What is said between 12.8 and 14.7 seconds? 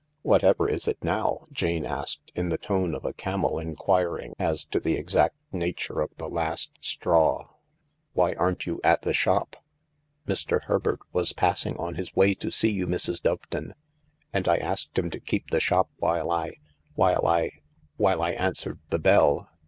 Mrs. Doveton, and I